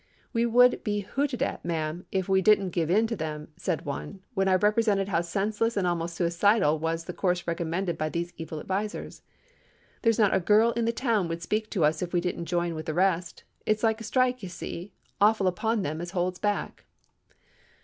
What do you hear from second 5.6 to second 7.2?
and almost suicidal was the